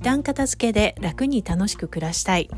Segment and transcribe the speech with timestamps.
[0.00, 2.48] 時短片付けで楽に楽しく暮らしたい。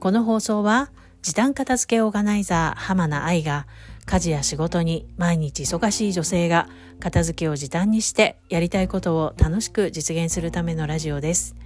[0.00, 0.90] この放送は
[1.20, 3.66] 時短片付けオーガナイザー浜名愛が
[4.06, 6.66] 家事や仕事に毎日忙しい女性が
[6.98, 11.56] 片付けを時短にしてやりたいことを楽しく実現するためのラジオです。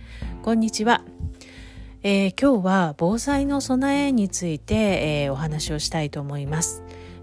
[0.43, 1.05] こんにちは。
[2.02, 6.82] えー、今日は防災の備えについて、えー、お話をしたいと思います。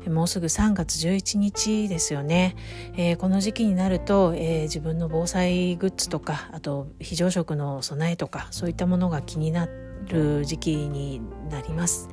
[0.10, 2.56] もうすぐ3月11日ですよね、
[2.96, 9.68] えー、この時期になると、えー、自分の防災グッズとかあと非常食の備えとかそういったものが気にな
[10.08, 12.10] る時期になります。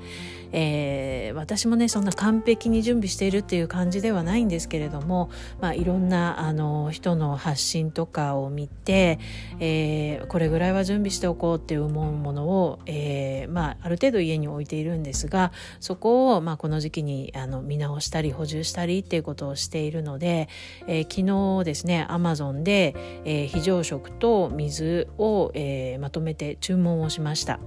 [0.52, 9.18] えー、私もねそんな完璧に準備しているっていう感じではないんですけれども、まあ、いろんなあの人の発信とかを見て、
[9.60, 20.48] えー、これぐらいは準備しておこうって思うものを、えーまあ、ある程度家に置いているんですがそこを、まあ、この時期にあの見直したり補充したりっていうことをしているので、
[20.86, 22.94] えー、昨日ですねアマゾンで、
[23.24, 27.60] えー、非常食と水を、えー、まとめて注文をしました。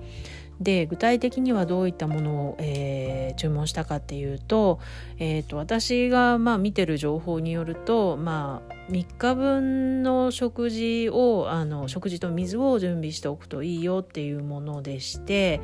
[0.60, 4.80] で具体的にはどういったものを、えー、注文したかっていうと,、
[5.18, 15.62] えーと、私がまあ見てる情報によると、まあ、3日分の食事をあの食事と水を準備しておくといいよっていうものでして、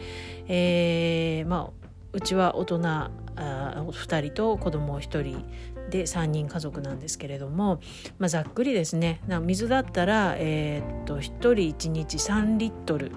[0.47, 5.45] えー、まあうちは大人あ2人と子供1人
[5.89, 7.79] で3人家族なんですけれども、
[8.17, 9.21] まあ、ざっくりですね。
[9.41, 13.11] 水だったら、えー、っと1人1日3リットル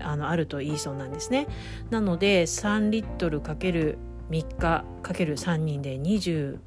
[0.00, 1.46] あのあるといいそうなんですね。
[1.90, 3.98] なので3リットルかける
[4.30, 6.58] 3日かける3人で27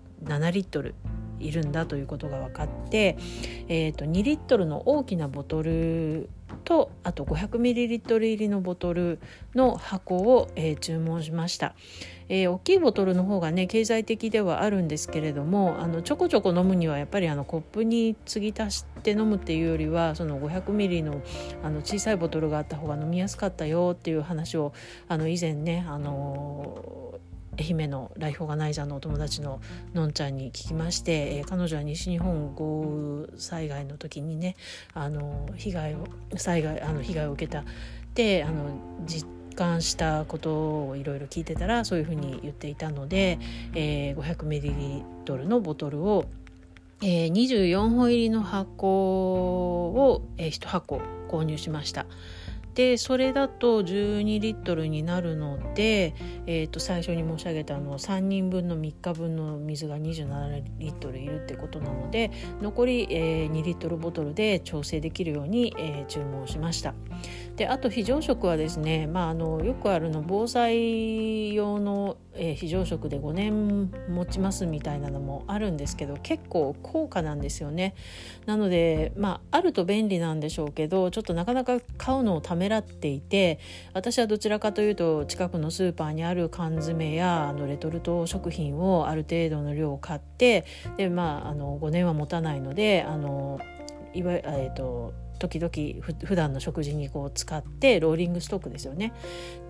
[0.51, 0.95] リットル
[1.39, 3.17] いるんだということが分かって、
[3.67, 6.29] えー、と2リットルの大きなボトル
[6.63, 9.19] とあと 500ml 入りのボトル
[9.55, 11.75] の箱を、えー、注文しました、
[12.27, 21.21] えー、大きいボトルの方がね経済的ではあるんですけれどもあのちょこちょこ飲むにはやっぱりあのコップに継ぎ足して飲むっていうよりはその 500ml の
[21.63, 24.73] あの小さいボトルがあった方が飲みやすかったよっていう話を
[25.07, 27.28] あの以前ねあのー
[27.59, 29.61] 愛媛のライフオーガナイザーのお友達の
[29.93, 34.55] のんちゃんに聞きまして、えー、彼女は西日本豪雨災害の時にね
[34.93, 37.65] あの被害を災害あの被害を受けた
[38.15, 38.71] であの
[39.05, 43.39] 実感したことをいろいろ聞いてたらそういうふうに言っていたので、
[43.75, 46.25] えー、500ml のボトルを
[47.01, 48.87] えー、24本入りの箱
[49.87, 52.05] を、えー、1箱購入しました。
[52.79, 62.31] でそれだと12リットルになるので、えー、と最初に申し上げたの3人分の3日分の水が27リットルいるってことなので
[62.61, 66.93] 残り、えー、2リットルボトルで調整できるように、えー、注文しました。
[67.59, 77.95] であと非常食はですね、まあ、あのよくあるの防災用の、えー、非常食で5年持ちますみたいなのもあるんですけど結構高価なんですよね。
[78.45, 83.59] なので、まあ、あると便利なんでしょうけどちょっとなかなか買うのをためらっていて
[83.93, 90.63] 私はどちらかというと近くのスーパーにある缶詰やあのレトルト食品をある程度の量を買って
[90.95, 93.59] で、まあ、あの5年は持たないのであの
[94.13, 99.13] いわゆる、えーと時々ふ普段の食事にこう使ってローリングストックですよね。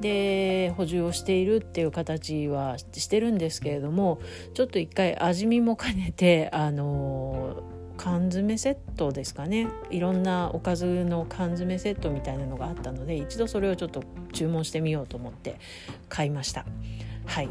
[0.01, 4.19] で補充をしているっていう形はしてるんですけれども
[4.53, 7.63] ちょっと一回味見も兼ねてあの
[7.97, 9.67] 缶詰セットですかね。
[9.89, 15.57] いろんなおかずの缶詰セットみたいなのがあったので一度それをちょっと注文してみようと思って
[16.07, 16.65] 買いました。
[17.25, 17.49] はい。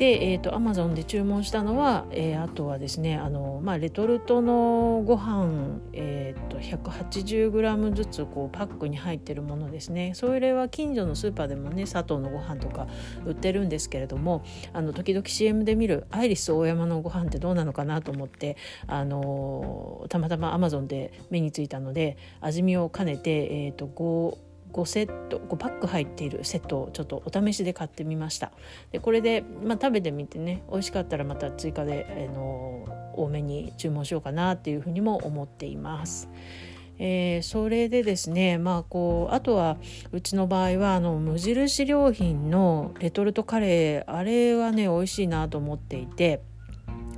[0.00, 10.12] で、えーと、アマゾンで注文したのは、えー、あとはですねあの、まあ、レトルトのご飯、えーと、180g ずつこうパックに入ってるものですね。
[10.14, 12.86] それは近所のスーパーでもね砂糖のご飯とか
[13.26, 18.56] 売ってるんですけれどもあの時々 CM で見るアイリス大山のご飯ってどうなのかなと思って
[18.86, 23.92] あのたまたまアマゾンで目についたので味見を兼ねて、えーと、と
[24.38, 28.52] 5 5セット5パック入っているセットをちょっとお試しで買ってみました
[28.92, 36.28] でこれで、まあ、食べてみてね美味しかったらまた追加で、あの多めに注文しようかなっていうふうにも思っています。
[37.02, 39.78] えー、それでですねまあこうあとは
[40.12, 46.42] うちの場合はあの無印良品のレトルトカレーあれはね美味しいなと思っていて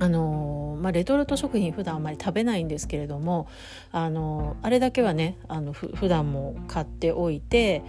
[0.03, 3.47] あのまあ、レトルト食品普段あまり食べないんですけれども
[3.93, 7.83] あのあれだけはねあのふ普段も買っておいて、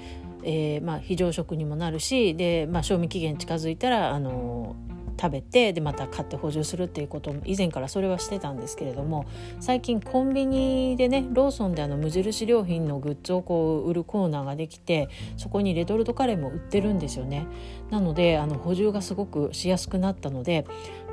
[0.44, 4.76] えーまあ、非常食にもなるしで、まあ、賞味期限近づいたらあの
[5.20, 9.26] 食べてでまた買って補充するっていうことも以前からそれはしてたんですけれども
[9.60, 17.46] 最近コンビニでねローソンであの無印良品のグッズをこう売るコーナーができてそこにレトルトカレーも売ってるんですよね。
[17.90, 20.66] なのであの補充がすごくしやすくなったので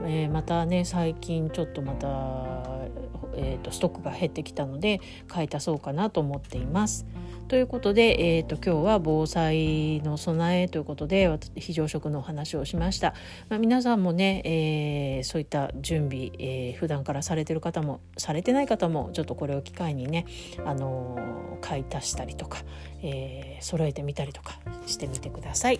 [0.06, 2.08] えー、またね最近ちょっとまた、
[3.36, 7.06] えーと、ストックが減ってきたので買い足そうかなと思っています。
[7.52, 13.14] ということで、えーと、今日は防災の備えということで非常食のお話をしました、
[13.50, 20.26] まあ、皆さんもね、えー、そういった準備、えー、普段からされてる方もされてない方もちょっとこれを機会にね、
[20.66, 22.60] あのー、買い足したりとか、
[23.04, 25.80] えー、揃えてみたりとかしてみてください。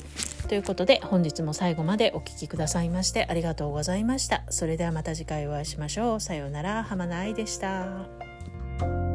[0.50, 4.11] ということで本日も最後までお聴きくださいましてありがとうございました。
[4.50, 6.20] それではまた次回お会いしましょう。
[6.20, 9.11] さようなら浜名愛でした。